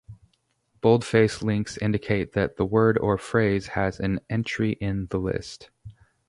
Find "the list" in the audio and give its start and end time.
5.11-5.69